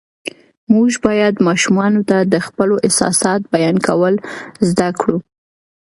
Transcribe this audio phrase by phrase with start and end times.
[0.73, 4.13] موږ باید ماشومانو ته د خپلو احساساتو بیان کول
[4.69, 5.17] زده کړو